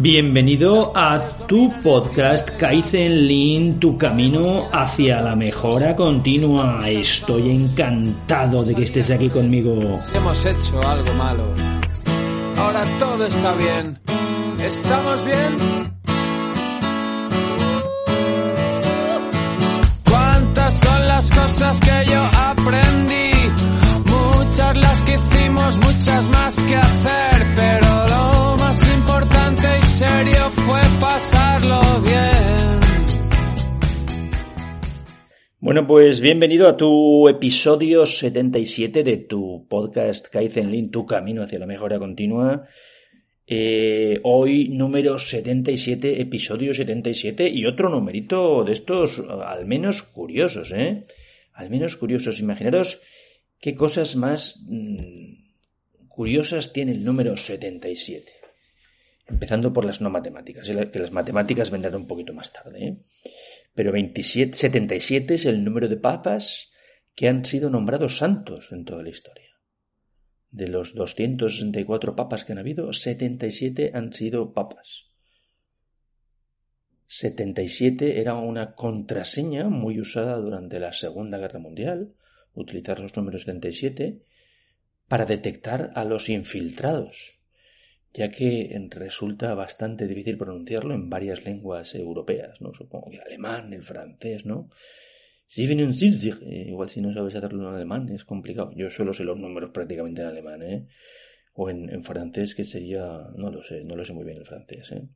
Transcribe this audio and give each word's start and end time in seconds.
Bienvenido 0.00 0.92
a 0.94 1.18
tu 1.48 1.72
podcast 1.82 2.50
Kaizen 2.50 3.26
Lean, 3.26 3.80
tu 3.80 3.98
camino 3.98 4.68
hacia 4.72 5.20
la 5.20 5.34
mejora 5.34 5.96
continua. 5.96 6.88
Estoy 6.88 7.50
encantado 7.50 8.62
de 8.62 8.76
que 8.76 8.84
estés 8.84 9.10
aquí 9.10 9.28
conmigo. 9.28 9.76
Hemos 10.14 10.46
hecho 10.46 10.80
algo 10.86 11.12
malo. 11.14 11.52
Ahora 12.58 12.84
todo 13.00 13.26
está 13.26 13.54
bien. 13.56 13.98
¿Estamos 14.62 15.24
bien? 15.24 15.56
¿Cuántas 20.08 20.78
son 20.78 21.06
las 21.08 21.28
cosas 21.28 21.80
que 21.80 22.10
yo 22.12 22.22
aprendí? 22.22 23.30
Muchas 24.04 24.76
las 24.76 25.02
que 25.02 25.14
hicimos, 25.14 25.76
muchas 25.78 26.28
más 26.28 26.37
Bueno, 35.60 35.86
pues 35.86 36.20
bienvenido 36.20 36.66
a 36.68 36.76
tu 36.76 37.28
episodio 37.28 38.06
77 38.06 39.02
de 39.02 39.16
tu 39.16 39.66
podcast 39.68 40.28
Kaizen 40.28 40.70
Lean, 40.70 40.90
tu 40.90 41.04
camino 41.04 41.42
hacia 41.42 41.58
la 41.58 41.66
mejora 41.66 41.98
continua. 41.98 42.66
Eh, 43.46 44.20
hoy 44.22 44.68
número 44.68 45.18
77, 45.18 46.22
episodio 46.22 46.72
77 46.72 47.48
y 47.48 47.66
otro 47.66 47.90
numerito 47.90 48.64
de 48.64 48.72
estos 48.72 49.20
al 49.28 49.66
menos 49.66 50.02
curiosos, 50.02 50.72
¿eh? 50.72 51.04
Al 51.52 51.70
menos 51.70 51.96
curiosos. 51.96 52.40
Imaginaros 52.40 53.00
qué 53.60 53.74
cosas 53.74 54.16
más 54.16 54.62
mmm, 54.66 55.34
curiosas 56.08 56.72
tiene 56.72 56.92
el 56.92 57.04
número 57.04 57.36
77. 57.36 58.37
Empezando 59.28 59.72
por 59.72 59.84
las 59.84 60.00
no 60.00 60.10
matemáticas, 60.10 60.66
que 60.66 60.98
las 60.98 61.12
matemáticas 61.12 61.70
vendrán 61.70 61.96
un 61.96 62.06
poquito 62.06 62.32
más 62.32 62.52
tarde. 62.52 62.86
¿eh? 62.86 62.96
Pero 63.74 63.92
27, 63.92 64.56
77 64.56 65.34
es 65.34 65.44
el 65.44 65.62
número 65.62 65.86
de 65.88 65.98
papas 65.98 66.70
que 67.14 67.28
han 67.28 67.44
sido 67.44 67.68
nombrados 67.68 68.16
santos 68.16 68.72
en 68.72 68.84
toda 68.84 69.02
la 69.02 69.10
historia. 69.10 69.50
De 70.50 70.68
los 70.68 70.94
264 70.94 72.16
papas 72.16 72.44
que 72.44 72.52
han 72.52 72.58
habido, 72.58 72.92
77 72.92 73.90
han 73.94 74.14
sido 74.14 74.54
papas. 74.54 75.08
77 77.06 78.20
era 78.20 78.34
una 78.34 78.74
contraseña 78.74 79.68
muy 79.68 80.00
usada 80.00 80.36
durante 80.36 80.80
la 80.80 80.92
Segunda 80.92 81.38
Guerra 81.38 81.58
Mundial, 81.58 82.14
utilizar 82.54 83.00
los 83.00 83.16
números 83.16 83.42
77, 83.42 84.22
para 85.06 85.24
detectar 85.24 85.90
a 85.94 86.04
los 86.04 86.28
infiltrados, 86.28 87.37
ya 88.12 88.30
que 88.30 88.76
resulta 88.90 89.54
bastante 89.54 90.06
difícil 90.06 90.38
pronunciarlo 90.38 90.94
en 90.94 91.10
varias 91.10 91.44
lenguas 91.44 91.94
europeas, 91.94 92.60
¿no? 92.60 92.72
Supongo 92.72 93.10
que 93.10 93.16
el 93.16 93.22
alemán, 93.22 93.72
el 93.72 93.82
francés, 93.82 94.46
¿no? 94.46 94.70
Igual 96.42 96.88
si 96.88 97.00
no 97.00 97.12
sabes 97.14 97.34
hacerlo 97.34 97.68
en 97.68 97.74
alemán 97.74 98.08
es 98.10 98.24
complicado. 98.24 98.70
Yo 98.76 98.90
solo 98.90 99.14
sé 99.14 99.24
los 99.24 99.38
números 99.38 99.70
prácticamente 99.70 100.22
en 100.22 100.28
alemán, 100.28 100.62
¿eh? 100.62 100.86
O 101.54 101.70
en, 101.70 101.90
en 101.90 102.04
francés, 102.04 102.54
que 102.54 102.64
sería... 102.64 103.28
No 103.36 103.50
lo 103.50 103.62
sé, 103.62 103.82
no 103.84 103.96
lo 103.96 104.04
sé 104.04 104.12
muy 104.12 104.24
bien 104.24 104.38
el 104.38 104.46
francés, 104.46 104.92
¿eh? 104.92 105.08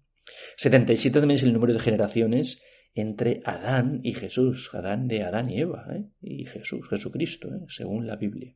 77 0.56 1.20
también 1.20 1.38
es 1.38 1.44
el 1.44 1.52
número 1.52 1.72
de 1.72 1.80
generaciones 1.80 2.62
entre 2.94 3.40
Adán 3.44 4.00
y 4.02 4.14
Jesús, 4.14 4.70
Adán 4.74 5.08
de 5.08 5.22
Adán 5.22 5.50
y 5.50 5.60
Eva, 5.60 5.86
¿eh? 5.90 6.04
y 6.20 6.44
Jesús, 6.44 6.86
Jesucristo, 6.88 7.48
¿eh? 7.48 7.64
según 7.68 8.06
la 8.06 8.16
Biblia. 8.16 8.54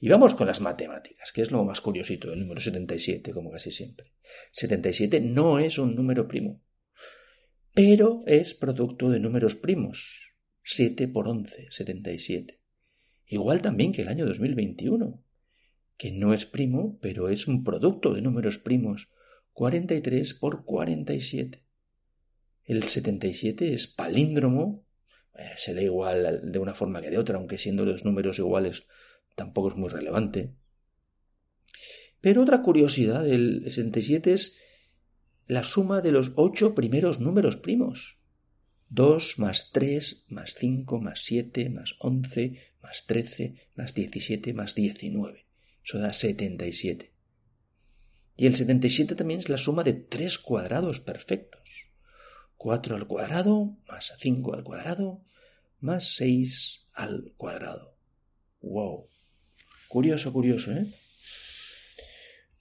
Y 0.00 0.08
vamos 0.08 0.34
con 0.34 0.46
las 0.46 0.60
matemáticas, 0.60 1.32
que 1.32 1.42
es 1.42 1.50
lo 1.50 1.64
más 1.64 1.80
curiosito 1.80 2.30
del 2.30 2.40
número 2.40 2.60
77, 2.60 3.32
como 3.32 3.50
casi 3.50 3.70
siempre. 3.70 4.12
77 4.52 5.20
no 5.20 5.58
es 5.58 5.78
un 5.78 5.94
número 5.94 6.26
primo, 6.26 6.62
pero 7.74 8.22
es 8.26 8.54
producto 8.54 9.10
de 9.10 9.20
números 9.20 9.54
primos. 9.54 10.34
7 10.62 11.08
por 11.08 11.28
11, 11.28 11.68
77. 11.70 12.60
Igual 13.26 13.62
también 13.62 13.92
que 13.92 14.02
el 14.02 14.08
año 14.08 14.26
2021, 14.26 15.22
que 15.96 16.12
no 16.12 16.34
es 16.34 16.46
primo, 16.46 16.98
pero 17.00 17.28
es 17.28 17.46
un 17.46 17.64
producto 17.64 18.12
de 18.12 18.22
números 18.22 18.58
primos. 18.58 19.08
43 19.52 20.34
por 20.34 20.64
47. 20.64 21.64
El 22.64 22.84
77 22.84 23.72
es 23.72 23.86
palíndromo, 23.86 24.84
eh, 25.36 25.52
se 25.56 25.74
lee 25.74 25.84
igual 25.84 26.52
de 26.52 26.58
una 26.58 26.74
forma 26.74 27.00
que 27.00 27.10
de 27.10 27.18
otra, 27.18 27.36
aunque 27.36 27.58
siendo 27.58 27.84
los 27.84 28.04
números 28.04 28.38
iguales 28.38 28.86
tampoco 29.34 29.70
es 29.70 29.76
muy 29.76 29.88
relevante. 29.88 30.54
Pero 32.20 32.42
otra 32.42 32.62
curiosidad 32.62 33.24
del 33.24 33.62
67 33.64 34.32
es 34.32 34.56
la 35.46 35.62
suma 35.62 36.00
de 36.00 36.12
los 36.12 36.32
ocho 36.36 36.74
primeros 36.74 37.20
números 37.20 37.56
primos. 37.56 38.18
2 38.90 39.38
más 39.38 39.70
3 39.72 40.26
más 40.28 40.54
5 40.58 41.00
más 41.00 41.20
7 41.24 41.70
más 41.70 41.94
11 42.00 42.58
más 42.82 43.06
13 43.06 43.54
más 43.76 43.94
17 43.94 44.52
más 44.52 44.74
19. 44.74 45.46
Eso 45.84 45.98
da 45.98 46.12
77. 46.12 47.12
Y 48.36 48.46
el 48.46 48.56
77 48.56 49.14
también 49.14 49.40
es 49.40 49.48
la 49.48 49.58
suma 49.58 49.84
de 49.84 49.92
tres 49.92 50.38
cuadrados 50.38 51.00
perfectos. 51.00 51.88
4 52.56 52.96
al 52.96 53.06
cuadrado 53.06 53.76
más 53.88 54.12
5 54.18 54.54
al 54.54 54.64
cuadrado 54.64 55.22
más 55.80 56.16
6 56.16 56.86
al 56.92 57.32
cuadrado. 57.36 57.96
¡Wow! 58.60 59.08
Curioso, 59.90 60.32
curioso, 60.32 60.70
¿eh? 60.70 60.86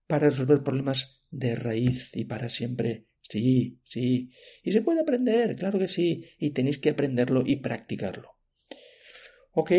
para 0.06 0.28
resolver 0.28 0.62
problemas 0.62 1.22
de 1.30 1.56
raíz 1.56 2.10
y 2.12 2.26
para 2.26 2.50
siempre. 2.50 3.06
Sí, 3.22 3.80
sí. 3.84 4.30
Y 4.62 4.72
se 4.72 4.82
puede 4.82 5.00
aprender, 5.00 5.56
claro 5.56 5.78
que 5.78 5.88
sí. 5.88 6.26
Y 6.38 6.50
tenéis 6.50 6.76
que 6.76 6.90
aprenderlo 6.90 7.44
y 7.46 7.56
practicarlo. 7.56 8.36
Ok. 9.52 9.72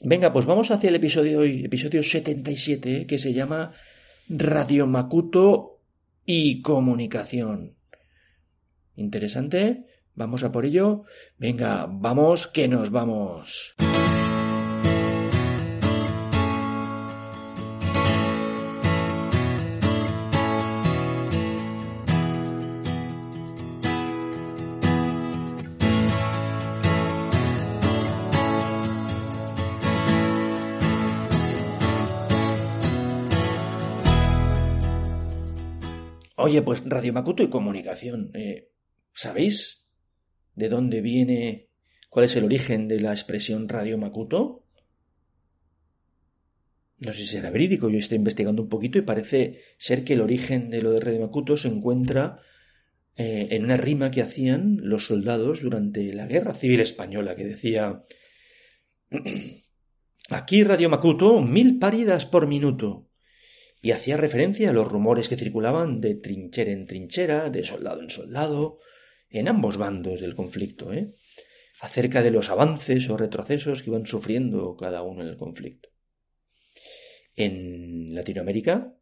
Venga, 0.00 0.32
pues 0.32 0.46
vamos 0.46 0.70
hacia 0.70 0.88
el 0.88 0.96
episodio 0.96 1.32
de 1.32 1.36
hoy, 1.38 1.64
episodio 1.64 2.02
77, 2.02 3.06
que 3.06 3.18
se 3.18 3.32
llama 3.32 3.72
Radio 4.28 4.86
Makuto 4.86 5.80
y 6.26 6.62
comunicación. 6.62 7.76
¿Interesante? 8.96 9.86
Vamos 10.14 10.44
a 10.44 10.52
por 10.52 10.64
ello. 10.64 11.04
Venga, 11.38 11.86
vamos, 11.88 12.46
que 12.46 12.68
nos 12.68 12.90
vamos. 12.90 13.74
Oye, 36.44 36.60
pues 36.60 36.82
Radio 36.84 37.14
Makuto 37.14 37.42
y 37.42 37.48
comunicación. 37.48 38.30
Eh, 38.34 38.70
¿Sabéis 39.14 39.88
de 40.54 40.68
dónde 40.68 41.00
viene, 41.00 41.70
cuál 42.10 42.26
es 42.26 42.36
el 42.36 42.44
origen 42.44 42.86
de 42.86 43.00
la 43.00 43.12
expresión 43.12 43.66
Radio 43.66 43.96
Makuto? 43.96 44.66
No 46.98 47.14
sé 47.14 47.22
si 47.22 47.28
será 47.28 47.50
verídico, 47.50 47.88
yo 47.88 47.96
estoy 47.96 48.18
investigando 48.18 48.60
un 48.60 48.68
poquito 48.68 48.98
y 48.98 49.02
parece 49.02 49.62
ser 49.78 50.04
que 50.04 50.12
el 50.12 50.20
origen 50.20 50.68
de 50.68 50.82
lo 50.82 50.90
de 50.90 51.00
Radio 51.00 51.20
Makuto 51.22 51.56
se 51.56 51.68
encuentra 51.68 52.42
eh, 53.16 53.48
en 53.52 53.64
una 53.64 53.78
rima 53.78 54.10
que 54.10 54.20
hacían 54.20 54.80
los 54.82 55.06
soldados 55.06 55.62
durante 55.62 56.12
la 56.12 56.26
Guerra 56.26 56.52
Civil 56.52 56.80
Española, 56.80 57.36
que 57.36 57.46
decía 57.46 58.04
Aquí 60.28 60.62
Radio 60.62 60.90
Makuto, 60.90 61.40
mil 61.40 61.78
paridas 61.78 62.26
por 62.26 62.46
minuto 62.46 63.08
y 63.84 63.92
hacía 63.92 64.16
referencia 64.16 64.70
a 64.70 64.72
los 64.72 64.90
rumores 64.90 65.28
que 65.28 65.36
circulaban 65.36 66.00
de 66.00 66.14
trinchera 66.14 66.70
en 66.70 66.86
trinchera, 66.86 67.50
de 67.50 67.62
soldado 67.62 68.00
en 68.00 68.08
soldado, 68.08 68.78
en 69.28 69.46
ambos 69.46 69.76
bandos 69.76 70.22
del 70.22 70.34
conflicto, 70.34 70.90
¿eh? 70.94 71.12
acerca 71.82 72.22
de 72.22 72.30
los 72.30 72.48
avances 72.48 73.10
o 73.10 73.18
retrocesos 73.18 73.82
que 73.82 73.90
iban 73.90 74.06
sufriendo 74.06 74.74
cada 74.74 75.02
uno 75.02 75.20
en 75.20 75.28
el 75.28 75.36
conflicto. 75.36 75.90
En 77.36 78.14
Latinoamérica, 78.14 78.96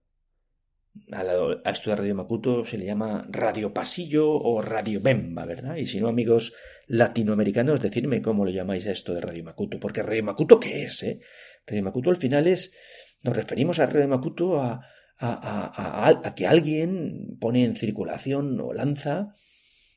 a, 1.13 1.71
esto 1.71 1.91
de 1.91 1.97
Radio 1.97 2.17
Makuto 2.17 2.65
se 2.65 2.77
le 2.77 2.87
llama 2.87 3.25
Radio 3.31 3.73
Pasillo 3.73 4.33
o 4.33 4.63
Radio 4.63 5.01
Bemba, 5.01 5.47
¿verdad? 5.47 5.77
Y 5.77 5.87
si 5.87 6.01
no, 6.01 6.09
amigos 6.09 6.55
latinoamericanos, 6.89 7.81
decidme 7.81 8.21
cómo 8.21 8.45
lo 8.45 8.51
llamáis 8.51 8.89
a 8.89 8.91
esto 8.91 9.15
de 9.15 9.21
Radio 9.21 9.45
Makuto, 9.45 9.79
porque 9.79 10.03
Radio 10.03 10.25
Makuto, 10.25 10.59
¿qué 10.59 10.83
es? 10.83 11.05
Eh? 11.05 11.21
Radio 11.69 11.85
Makuto 11.85 12.11
al 12.11 12.17
final 12.17 12.49
es 12.49 12.73
nos 13.23 13.37
referimos 13.37 13.79
a 13.79 13.87
Radio 13.87 14.09
Makuto 14.09 14.61
a, 14.61 14.81
a, 15.19 16.35
que 16.35 16.47
alguien 16.47 17.37
pone 17.41 17.65
en 17.65 17.77
circulación 17.77 18.61
o 18.61 18.73
lanza 18.73 19.35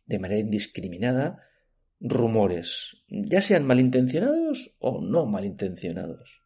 de 0.05 0.19
manera 0.19 0.39
indiscriminada 0.39 1.41
rumores, 1.99 3.03
ya 3.07 3.41
sean 3.41 3.65
malintencionados 3.65 4.75
o 4.79 5.01
no 5.01 5.25
malintencionados, 5.25 6.43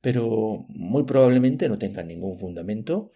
pero 0.00 0.64
muy 0.68 1.04
probablemente 1.04 1.68
no 1.68 1.78
tengan 1.78 2.08
ningún 2.08 2.38
fundamento 2.38 3.12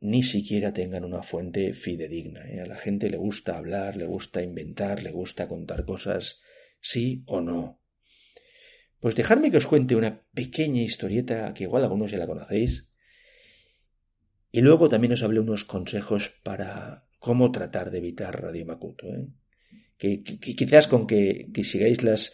ni 0.00 0.22
siquiera 0.22 0.72
tengan 0.72 1.04
una 1.04 1.22
fuente 1.22 1.72
fidedigna. 1.72 2.48
¿eh? 2.48 2.60
A 2.60 2.66
la 2.66 2.76
gente 2.76 3.10
le 3.10 3.18
gusta 3.18 3.58
hablar, 3.58 3.96
le 3.96 4.06
gusta 4.06 4.42
inventar, 4.42 5.02
le 5.02 5.10
gusta 5.10 5.46
contar 5.46 5.84
cosas, 5.84 6.40
sí 6.80 7.22
o 7.26 7.40
no. 7.40 7.79
Pues 9.00 9.14
dejadme 9.14 9.50
que 9.50 9.56
os 9.56 9.66
cuente 9.66 9.96
una 9.96 10.22
pequeña 10.34 10.82
historieta 10.82 11.54
que 11.54 11.64
igual 11.64 11.84
algunos 11.84 12.10
ya 12.10 12.18
la 12.18 12.26
conocéis. 12.26 12.86
Y 14.52 14.60
luego 14.60 14.88
también 14.88 15.14
os 15.14 15.22
hablé 15.22 15.40
unos 15.40 15.64
consejos 15.64 16.30
para 16.42 17.06
cómo 17.18 17.50
tratar 17.50 17.90
de 17.90 17.98
evitar 17.98 18.42
Radio 18.42 18.66
Makuto. 18.66 19.06
¿eh? 19.06 19.26
Que, 19.96 20.22
quizás 20.22 20.86
con 20.86 21.06
que, 21.06 21.48
sigáis 21.62 22.02
las, 22.02 22.32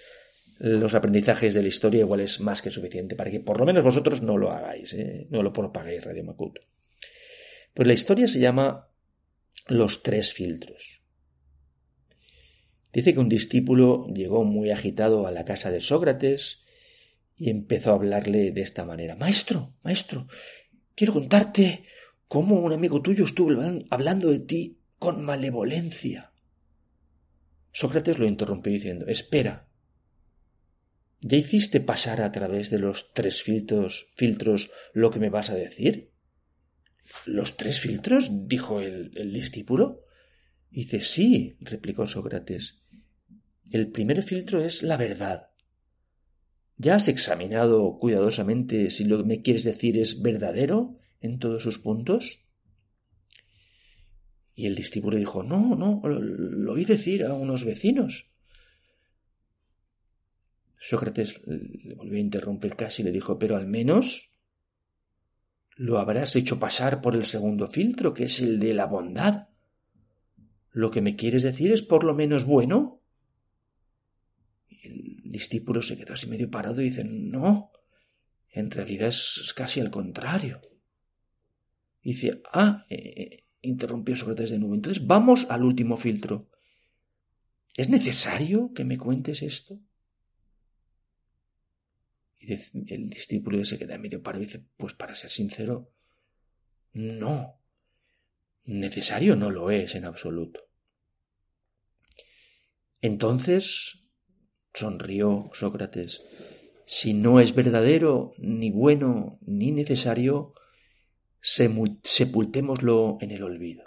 los 0.59 0.95
aprendizajes 0.95 1.55
de 1.55 1.63
la 1.63 1.69
historia 1.69 2.01
igual 2.01 2.21
es 2.21 2.41
más 2.41 2.63
que 2.63 2.71
suficiente 2.71 3.15
para 3.15 3.31
que 3.31 3.41
por 3.41 3.61
lo 3.61 3.67
menos 3.67 3.85
vosotros 3.85 4.23
no 4.23 4.37
lo 4.37 4.51
hagáis, 4.51 4.93
¿eh? 4.95 5.27
no 5.31 5.43
lo 5.43 5.53
propaguéis 5.53 6.05
Radio 6.05 6.25
Makuto. 6.25 6.63
Pues 7.75 7.87
la 7.87 7.95
historia 7.95 8.27
se 8.27 8.41
llama 8.41 8.89
Los 9.69 10.03
tres 10.03 10.33
filtros. 10.33 11.06
Dice 12.97 13.13
que 13.13 13.21
un 13.21 13.29
discípulo 13.29 14.07
llegó 14.07 14.43
muy 14.45 14.71
agitado 14.71 15.27
a 15.27 15.31
la 15.31 15.45
casa 15.45 15.71
de 15.71 15.83
Sócrates 15.83 16.63
y 17.37 17.51
empezó 17.51 17.91
a 17.91 17.97
hablarle 17.97 18.53
de 18.53 18.63
esta 18.63 18.87
manera. 18.87 19.17
Maestro, 19.17 19.75
maestro, 19.83 20.29
quiero 20.95 21.13
contarte 21.13 21.85
cómo 22.27 22.59
un 22.59 22.73
amigo 22.73 23.03
tuyo 23.03 23.27
estuvo 23.27 23.51
hablando 23.91 24.31
de 24.31 24.39
ti 24.39 24.79
con 24.99 25.23
malevolencia. 25.27 26.33
Sócrates 27.71 28.19
lo 28.19 28.25
interrumpió 28.25 28.73
diciendo 28.73 29.05
Espera. 29.09 29.69
¿Ya 31.21 31.37
hiciste 31.37 31.81
pasar 31.81 32.23
a 32.23 32.33
través 32.33 32.71
de 32.71 32.79
los 32.79 33.13
tres 33.13 33.43
filtros, 33.43 34.11
filtros 34.17 34.71
lo 34.95 35.11
que 35.11 35.19
me 35.19 35.29
vas 35.29 35.51
a 35.51 35.55
decir? 35.55 36.13
¿Los 37.27 37.59
tres 37.59 37.79
filtros? 37.79 38.31
dijo 38.49 38.81
el, 38.81 39.35
discípulo. 39.35 40.07
Dice 40.71 41.03
Sí, 41.03 41.59
replicó 41.61 42.07
Sócrates. 42.07 42.86
El 43.71 43.91
primer 43.91 44.23
filtro 44.23 44.63
es 44.63 44.83
la 44.83 44.97
verdad. 44.97 45.51
¿Ya 46.79 46.97
has 46.97 47.09
examinado 47.09 47.99
cuidadosamente 47.99 48.91
si 48.91 49.05
lo 49.05 49.19
que 49.19 49.25
me 49.25 49.43
quieres 49.43 49.65
decir 49.65 49.99
es 49.99 50.21
verdadero 50.21 50.99
en 51.21 51.39
todos 51.39 51.63
sus 51.63 51.79
puntos? 51.79 52.45
Y 54.55 54.67
el 54.67 54.75
discípulo 54.75 55.17
dijo, 55.17 55.43
no, 55.43 55.75
no, 55.75 56.01
lo 56.07 56.73
oí 56.73 56.85
decir 56.85 57.25
a 57.25 57.35
unos 57.35 57.65
vecinos. 57.65 58.31
Sócrates 60.79 61.41
le 61.47 61.95
volvió 61.95 62.19
a 62.19 62.21
interrumpir 62.21 62.77
casi 62.77 63.03
y 63.03 63.07
le 63.07 63.13
dijo, 63.13 63.39
pero 63.39 63.57
al 63.57 63.67
menos 63.67 64.31
lo 65.77 65.99
habrás 65.99 66.37
hecho 66.37 66.59
pasar 66.59 67.03
por 67.03 67.17
el 67.17 67.25
segundo 67.25 67.69
filtro, 67.69 68.15
que 68.15 68.25
es 68.25 68.41
el 68.41 68.59
de 68.59 68.73
la 68.73 68.87
bondad. 68.87 69.49
¿Lo 70.71 70.91
que 70.91 71.03
me 71.03 71.17
quieres 71.17 71.43
decir 71.43 71.73
es 71.73 71.83
por 71.83 72.05
lo 72.05 72.15
menos 72.15 72.45
bueno? 72.45 73.03
Discípulo 75.37 75.83
se 75.83 75.99
quedó 75.99 76.15
así 76.15 76.27
medio 76.29 76.51
parado 76.51 76.81
y 76.81 76.85
dice, 76.85 77.05
no, 77.05 77.71
en 78.49 78.71
realidad 78.71 79.09
es 79.09 79.53
casi 79.55 79.81
al 79.81 79.91
contrario. 79.91 80.63
dice, 82.03 82.41
ah, 82.55 82.87
eh, 82.89 82.97
eh, 82.97 83.47
interrumpió 83.61 84.17
Sócrates 84.17 84.49
de 84.51 84.59
nuevo, 84.59 84.75
entonces 84.75 85.07
vamos 85.07 85.47
al 85.51 85.63
último 85.63 85.99
filtro. 85.99 86.49
¿Es 87.77 87.91
necesario 87.91 88.73
que 88.73 88.87
me 88.87 88.97
cuentes 88.97 89.43
esto? 89.43 89.79
Y 92.39 92.55
el 92.95 93.11
discípulo 93.11 93.63
se 93.63 93.79
queda 93.79 93.99
medio 93.99 94.23
parado 94.23 94.43
y 94.43 94.47
dice, 94.47 94.65
pues 94.79 94.95
para 94.95 95.15
ser 95.17 95.31
sincero, 95.31 95.93
no, 96.95 97.61
necesario 98.65 99.37
no 99.37 99.51
lo 99.51 99.71
es 99.71 99.95
en 99.97 100.07
absoluto. 100.07 100.61
Entonces, 103.03 104.06
sonrió 104.77 105.51
Sócrates, 105.55 106.23
si 106.85 107.15
no 107.15 107.41
es 107.41 107.55
verdadero, 107.55 108.33
ni 108.39 108.71
bueno, 108.71 109.39
ni 109.45 109.73
necesario, 109.73 110.55
sepultémoslo 111.41 113.19
en 113.21 113.31
el 113.31 113.43
olvido. 113.43 113.85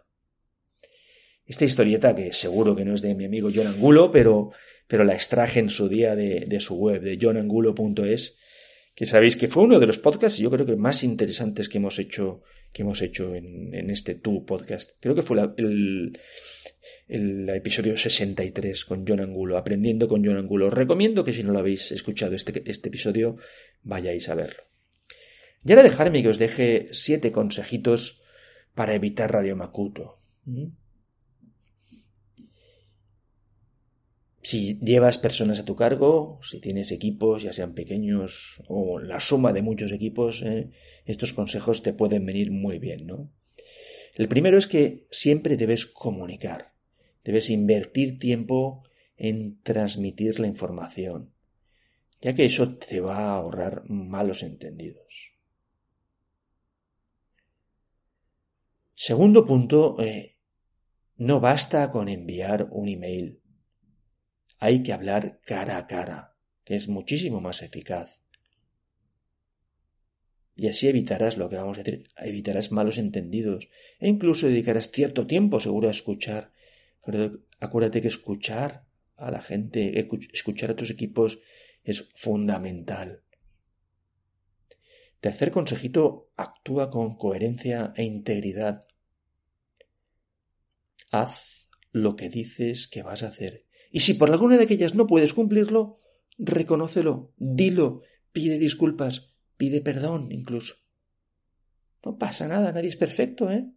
Esta 1.46 1.66
historieta, 1.66 2.14
que 2.14 2.34
seguro 2.34 2.76
que 2.76 2.86
no 2.86 2.94
es 2.94 3.02
de 3.02 3.16
mi 3.16 3.26
amigo 3.26 3.50
John 3.54 3.68
Angulo, 3.68 4.12
pero, 4.12 4.52
pero 4.88 5.04
la 5.04 5.14
extraje 5.14 5.60
en 5.60 5.70
su 5.70 5.88
día 5.88 6.16
de, 6.16 6.60
su 6.60 6.76
web, 6.76 7.02
de 7.02 7.18
johnangulo.es, 7.20 8.38
que 9.00 9.06
sabéis 9.06 9.38
que 9.38 9.48
fue 9.48 9.64
uno 9.64 9.80
de 9.80 9.88
los 9.88 9.98
podcasts, 9.98 10.40
yo 10.40 10.52
creo 10.52 10.66
que 10.66 10.76
más 10.76 11.06
interesantes 11.06 11.70
que 11.70 11.78
hemos 11.78 11.98
hecho, 12.00 12.44
que 12.74 12.82
hemos 12.82 13.02
hecho 13.02 13.34
en, 13.34 13.74
en 13.74 13.90
este 13.90 14.16
Tu 14.16 14.46
podcast. 14.46 14.92
Creo 15.00 15.16
que 15.16 15.22
fue 15.22 15.40
el, 15.56 16.20
el 17.08 17.48
episodio 17.48 17.96
63 17.96 18.84
con 18.84 19.08
John 19.08 19.22
Angulo, 19.22 19.58
aprendiendo 19.58 20.10
con 20.10 20.22
John 20.26 20.36
Angulo. 20.36 20.68
Os 20.68 20.74
recomiendo 20.74 21.24
que 21.24 21.32
si 21.32 21.44
no 21.44 21.54
lo 21.54 21.60
habéis 21.60 21.94
escuchado 21.94 22.36
este, 22.36 22.62
este 22.70 22.90
episodio, 22.90 23.38
vayáis 23.84 24.28
a 24.28 24.36
verlo. 24.36 24.64
Y 25.64 25.72
ahora 25.72 25.84
dejarme 25.84 26.22
que 26.22 26.28
os 26.28 26.38
deje 26.38 26.90
siete 26.92 27.32
consejitos 27.32 28.22
para 28.76 28.96
evitar 28.96 29.32
Radio 29.32 29.56
Makuto. 29.56 30.20
¿Mm? 30.44 30.72
Si 34.42 34.80
llevas 34.80 35.18
personas 35.18 35.60
a 35.60 35.66
tu 35.66 35.76
cargo, 35.76 36.40
si 36.42 36.60
tienes 36.62 36.92
equipos, 36.92 37.44
ya 37.44 37.52
sean 37.52 37.74
pequeños 37.74 38.62
o 38.68 39.00
la 39.00 39.20
suma 39.20 39.52
de 39.52 39.62
muchos 39.62 39.92
equipos, 39.92 40.42
eh, 40.44 40.70
estos 41.06 41.34
consejos 41.34 41.84
te 41.84 41.94
pueden 41.94 42.26
venir 42.26 42.52
muy 42.52 42.80
bien, 42.80 43.06
¿no? 43.06 43.32
El 44.16 44.28
primero 44.28 44.58
es 44.58 44.68
que 44.68 45.08
siempre 45.12 45.58
debes 45.58 45.86
comunicar, 45.86 46.74
debes 47.24 47.50
invertir 47.50 48.18
tiempo 48.18 48.84
en 49.18 49.62
transmitir 49.62 50.40
la 50.40 50.48
información, 50.48 51.34
ya 52.22 52.34
que 52.34 52.46
eso 52.46 52.78
te 52.78 53.02
va 53.02 53.18
a 53.18 53.36
ahorrar 53.36 53.84
malos 53.90 54.44
entendidos. 54.44 55.34
Segundo 58.96 59.46
punto, 59.46 59.98
eh, 60.00 60.36
no 61.18 61.40
basta 61.40 61.92
con 61.92 62.08
enviar 62.10 62.68
un 62.72 62.88
email 62.88 63.39
hay 64.60 64.84
que 64.84 64.94
hablar 64.94 65.40
cara 65.46 65.78
a 65.78 65.88
cara, 65.88 66.36
que 66.64 66.76
es 66.76 66.88
muchísimo 66.88 67.42
más 67.42 67.62
eficaz. 67.62 68.20
Y 70.56 70.68
así 70.68 70.90
evitarás 70.90 71.38
lo 71.38 71.50
que 71.50 71.56
vamos 71.56 71.78
a 71.78 71.84
decir, 71.84 72.10
evitarás 72.18 72.72
malos 72.72 72.98
entendidos 72.98 73.70
e 73.98 74.10
incluso 74.10 74.48
dedicarás 74.48 74.92
cierto 74.92 75.26
tiempo 75.26 75.62
seguro 75.62 75.88
a 75.88 75.92
escuchar. 75.92 76.52
Acuérdate 77.62 78.02
que 78.02 78.10
escuchar 78.10 78.86
a 79.16 79.32
la 79.32 79.42
gente, 79.42 80.08
escuchar 80.34 80.72
a 80.72 80.76
tus 80.76 80.92
equipos 80.92 81.40
es 81.84 82.10
fundamental. 82.16 83.24
Tercer 85.22 85.52
consejito, 85.52 86.32
actúa 86.36 86.90
con 86.90 87.16
coherencia 87.16 87.94
e 87.96 88.04
integridad. 88.04 88.86
Haz 91.12 91.70
lo 91.92 92.18
que 92.18 92.30
dices 92.30 92.90
que 92.90 93.02
vas 93.02 93.24
a 93.24 93.28
hacer 93.28 93.69
y 93.92 94.02
si 94.02 94.14
por 94.14 94.30
alguna 94.30 94.58
de 94.58 94.64
aquellas 94.64 94.96
no 94.96 95.08
puedes 95.08 95.34
cumplirlo, 95.34 96.00
reconócelo, 96.38 97.34
dilo, 97.38 98.04
pide 98.32 98.58
disculpas, 98.58 99.34
pide 99.58 99.82
perdón 99.82 100.32
incluso. 100.32 100.76
No 102.04 102.18
pasa 102.18 102.48
nada, 102.48 102.72
nadie 102.72 102.90
es 102.90 102.96
perfecto, 102.96 103.52
¿eh? 103.52 103.70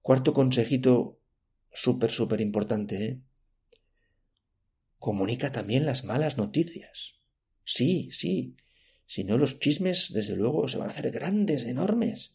Cuarto 0.00 0.32
consejito 0.32 1.20
súper, 1.72 2.10
súper 2.10 2.40
importante, 2.40 3.04
¿eh? 3.04 3.20
Comunica 4.98 5.52
también 5.52 5.86
las 5.86 6.04
malas 6.04 6.36
noticias. 6.36 7.20
Sí, 7.64 8.08
sí. 8.10 8.56
Si 9.06 9.22
no, 9.22 9.38
los 9.38 9.60
chismes, 9.60 10.12
desde 10.12 10.34
luego, 10.34 10.66
se 10.66 10.78
van 10.78 10.88
a 10.88 10.92
hacer 10.92 11.10
grandes, 11.10 11.64
enormes. 11.64 12.34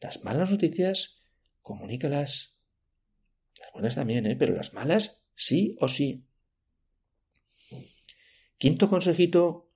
Las 0.00 0.24
malas 0.24 0.50
noticias, 0.50 1.20
comunícalas 1.60 2.51
las 3.62 3.72
buenas 3.72 3.94
también, 3.94 4.26
¿eh? 4.26 4.36
Pero 4.36 4.54
las 4.54 4.74
malas, 4.74 5.22
sí 5.34 5.76
o 5.80 5.88
sí. 5.88 6.24
Quinto 8.58 8.88
consejito, 8.88 9.70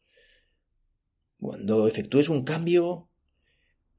cuando 1.40 1.88
efectúes 1.88 2.28
un 2.28 2.44
cambio, 2.44 3.08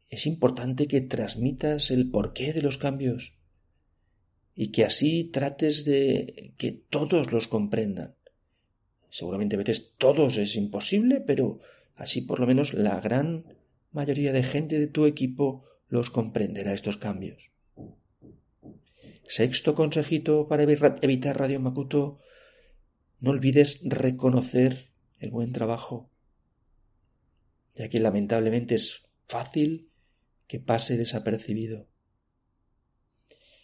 es 0.10 0.26
importante 0.26 0.88
que 0.88 1.02
transmitas 1.02 1.92
el 1.92 2.10
porqué 2.10 2.54
de 2.54 2.62
los 2.62 2.78
cambios 2.78 3.38
y 4.56 4.72
que 4.72 4.86
así 4.86 5.26
trates 5.26 5.86
de 5.86 6.54
que 6.58 6.72
todos 6.72 7.32
los 7.32 7.48
comprendan. 7.48 8.16
Seguramente 9.10 9.56
a 9.56 9.60
veces 9.60 9.94
todos 9.98 10.38
es 10.38 10.56
imposible, 10.56 11.22
pero 11.22 11.60
así 11.96 12.22
por 12.22 12.40
lo 12.40 12.48
menos 12.48 12.74
la 12.74 13.00
gran 13.00 13.46
mayoría 13.92 14.32
de 14.32 14.44
gente 14.44 14.80
de 14.80 14.88
tu 14.88 15.06
equipo 15.06 15.66
los 15.90 16.10
comprenderá 16.10 16.74
estos 16.74 16.98
cambios. 16.98 17.52
Sexto 19.28 19.76
consejito 19.76 20.48
para 20.48 20.64
evitar 20.64 21.38
Radio 21.38 21.60
Makuto, 21.60 22.20
no 23.20 23.32
olvides 23.32 23.82
reconocer 23.84 24.94
el 25.20 25.32
buen 25.32 25.52
trabajo, 25.52 26.10
ya 27.76 27.90
que 27.90 28.00
lamentablemente 28.00 28.76
es 28.76 29.04
fácil 29.28 29.92
que 30.48 30.62
pase 30.62 30.96
desapercibido. 30.96 31.90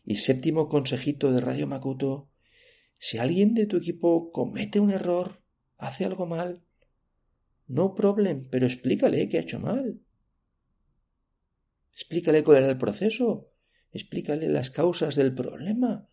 Y 0.04 0.16
séptimo 0.16 0.68
consejito 0.68 1.32
de 1.32 1.40
Radio 1.40 1.66
Makuto, 1.66 2.30
si 2.98 3.18
alguien 3.18 3.54
de 3.54 3.66
tu 3.66 3.78
equipo 3.78 4.34
comete 4.34 4.82
un 4.82 4.92
error, 4.92 5.42
hace 5.78 6.04
algo 6.04 6.26
mal, 6.26 6.62
no 7.68 7.96
problem, 7.96 8.50
pero 8.50 8.66
explícale 8.66 9.30
que 9.30 9.38
ha 9.38 9.42
hecho 9.42 9.62
mal. 9.62 10.02
Explícale 11.94 12.44
cuál 12.44 12.58
era 12.58 12.70
el 12.70 12.78
proceso, 12.78 13.53
explícale 13.94 14.50
las 14.50 14.72
causas 14.72 15.16
del 15.16 15.34
problema, 15.34 16.10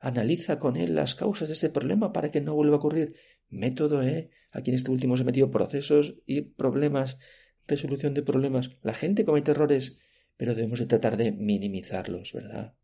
analiza 0.00 0.58
con 0.58 0.76
él 0.76 0.94
las 0.94 1.14
causas 1.14 1.48
de 1.48 1.54
ese 1.54 1.70
problema 1.70 2.12
para 2.12 2.30
que 2.30 2.40
no 2.40 2.54
vuelva 2.54 2.76
a 2.76 2.78
ocurrir. 2.78 3.14
Método, 3.48 4.02
¿eh? 4.02 4.30
Aquí 4.50 4.70
en 4.70 4.76
este 4.76 4.90
último 4.90 5.16
se 5.16 5.24
metido 5.24 5.50
procesos 5.50 6.16
y 6.26 6.42
problemas, 6.42 7.18
resolución 7.66 8.14
de 8.14 8.22
problemas. 8.22 8.70
La 8.82 8.94
gente 8.94 9.24
comete 9.24 9.50
errores, 9.50 9.98
pero 10.36 10.54
debemos 10.54 10.78
de 10.78 10.86
tratar 10.86 11.16
de 11.16 11.32
minimizarlos, 11.32 12.32
¿verdad? 12.32 12.74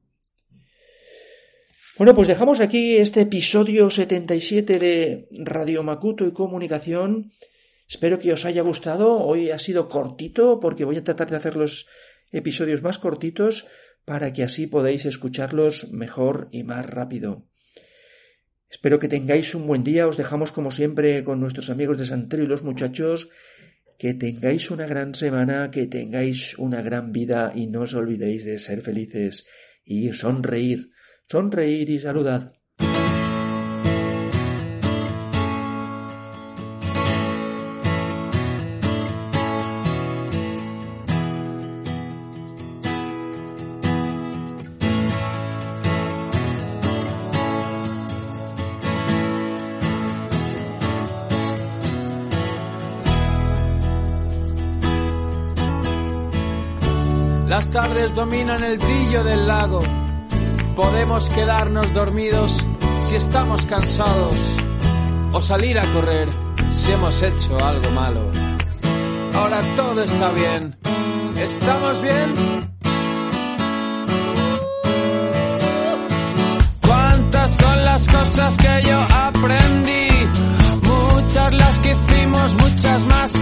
Bueno, 1.97 2.15
pues 2.15 2.29
dejamos 2.29 2.61
aquí 2.61 2.97
este 2.97 3.21
episodio 3.21 3.89
77 3.89 4.79
de 4.79 5.29
Radio 5.45 5.83
Macuto 5.85 6.27
y 6.27 6.33
Comunicación. 6.33 7.31
Espero 7.89 8.19
que 8.19 8.33
os 8.33 8.45
haya 8.45 8.63
gustado. 8.63 9.25
Hoy 9.25 9.51
ha 9.51 9.59
sido 9.59 9.89
cortito 9.89 10.59
porque 10.59 10.85
voy 10.85 10.97
a 10.97 11.05
tratar 11.05 11.31
de 11.31 11.37
hacer 11.37 11.55
los 11.55 11.87
episodios 12.33 12.83
más 12.83 12.99
cortitos 12.99 13.69
para 14.05 14.33
que 14.33 14.43
así 14.43 14.67
podáis 14.67 15.07
escucharlos 15.07 15.91
mejor 15.93 16.49
y 16.53 16.63
más 16.63 16.85
rápido. 16.87 17.47
Espero 18.71 18.99
que 18.99 19.09
tengáis 19.09 19.55
un 19.55 19.67
buen 19.67 19.85
día. 19.85 20.09
Os 20.09 20.17
dejamos 20.17 20.51
como 20.53 20.71
siempre 20.71 21.23
con 21.23 21.41
nuestros 21.41 21.71
amigos 21.71 21.99
de 21.99 22.07
Santero 22.07 22.43
y 22.43 22.47
los 22.47 22.63
muchachos. 22.63 23.29
Que 23.99 24.15
tengáis 24.15 24.71
una 24.71 24.87
gran 24.87 25.15
semana, 25.15 25.71
que 25.71 25.87
tengáis 25.87 26.59
una 26.59 26.83
gran 26.83 27.13
vida 27.13 27.53
y 27.55 27.69
no 27.69 27.83
os 27.83 27.95
olvidéis 27.95 28.45
de 28.45 28.59
ser 28.59 28.81
felices 28.81 29.47
y 29.85 30.13
sonreír. 30.13 30.91
Sonreír 31.29 31.89
y 31.89 31.99
saludad. 32.01 32.53
Las 57.55 57.71
tardes 57.71 58.13
dominan 58.17 58.65
el 58.65 58.79
brillo 58.79 59.23
del 59.23 59.47
lago. 59.47 59.79
Podemos 60.75 61.29
quedarnos 61.29 61.95
dormidos 61.95 62.61
si 63.03 63.15
estamos 63.15 63.65
cansados 63.67 64.35
o 65.33 65.41
salir 65.41 65.79
a 65.79 65.87
correr 65.93 66.29
si 66.73 66.91
hemos 66.91 67.23
hecho 67.23 67.57
algo 67.65 67.89
malo. 67.93 68.29
Ahora 69.37 69.61
todo 69.77 70.03
está 70.03 70.33
bien. 70.33 70.77
¿Estamos 71.39 72.03
bien? 72.03 72.35
¿Cuántas 76.81 77.51
son 77.55 77.85
las 77.85 78.09
cosas 78.09 78.57
que 78.57 78.83
yo 78.89 78.99
aprendí? 78.99 80.09
Muchas 80.83 81.53
las 81.53 81.79
que 81.79 81.93
hicimos, 81.93 82.55
muchas 82.57 83.07
más 83.07 83.34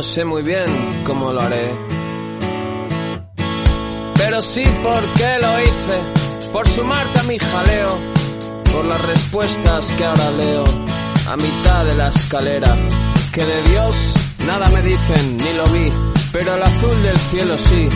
No 0.00 0.04
sé 0.04 0.24
muy 0.24 0.40
bien 0.40 0.64
cómo 1.04 1.30
lo 1.30 1.42
haré. 1.42 1.70
Pero 4.14 4.40
sí 4.40 4.64
porque 4.82 5.38
lo 5.42 5.60
hice. 5.60 6.48
Por 6.50 6.66
sumarte 6.70 7.18
a 7.18 7.22
mi 7.24 7.38
jaleo. 7.38 7.98
Por 8.72 8.86
las 8.86 9.06
respuestas 9.06 9.86
que 9.98 10.04
ahora 10.06 10.30
leo. 10.30 10.64
A 11.28 11.36
mitad 11.36 11.84
de 11.84 11.94
la 11.96 12.08
escalera. 12.08 12.74
Que 13.30 13.44
de 13.44 13.62
Dios 13.64 14.14
nada 14.46 14.70
me 14.70 14.80
dicen, 14.80 15.36
ni 15.36 15.52
lo 15.52 15.66
vi. 15.66 15.92
Pero 16.32 16.54
el 16.54 16.62
azul 16.62 17.02
del 17.02 17.18
cielo 17.18 17.58
sí. 17.58 17.88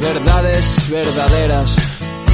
Verdades 0.00 0.90
verdaderas. 0.90 1.76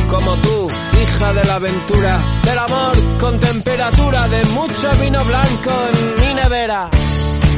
Como 0.08 0.35
tú, 0.37 0.70
hija 1.02 1.35
de 1.35 1.44
la 1.44 1.56
aventura. 1.56 2.18
Del 2.44 2.58
amor 2.58 3.18
con 3.20 3.38
temperatura. 3.38 4.26
De 4.26 4.42
mucho 4.47 4.90
vino 5.02 5.23
blanco 5.23 5.70
en 5.92 6.21
mi 6.23 6.34
nevera. 6.34 6.88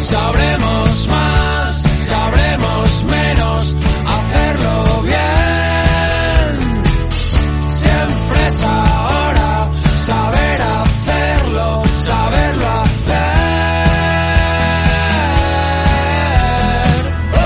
Sabremos 0.01 1.07
más, 1.09 1.83
sabremos 2.09 3.05
menos, 3.05 3.77
hacerlo 4.07 5.03
bien. 5.03 6.83
Siempre 7.69 8.47
es 8.49 8.63
ahora, 8.63 9.71
saber 10.07 10.63
hacerlo, 10.63 11.83
saberlo 11.85 12.69
hacer. 12.83 13.21
¡Uh! 17.35 17.37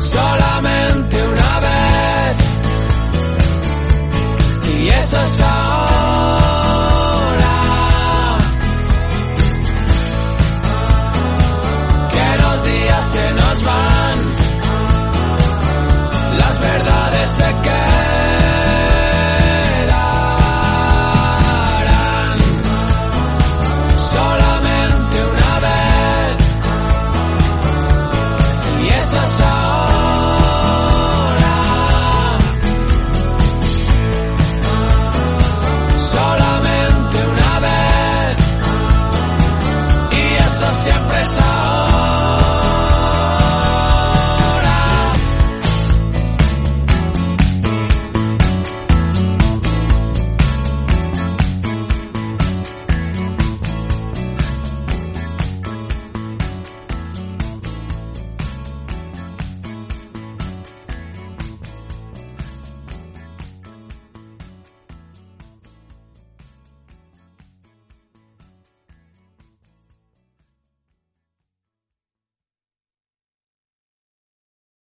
Solamente 0.00 1.28
una 1.28 1.60
vez. 1.60 2.36
Y 4.78 4.88
eso 4.88 5.20
es 5.20 5.40
ahora. 5.40 5.93